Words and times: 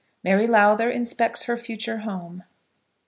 MARY 0.23 0.47
LOWTHER 0.47 0.89
INSPECTS 0.89 1.43
HER 1.43 1.57
FUTURE 1.57 1.97
HOME. 1.99 2.43